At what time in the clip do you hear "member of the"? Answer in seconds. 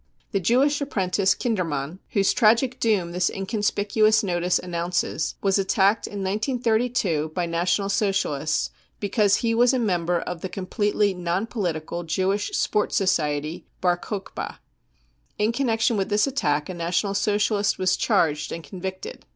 9.77-10.49